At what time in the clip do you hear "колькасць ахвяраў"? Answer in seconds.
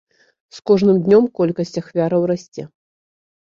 1.41-2.27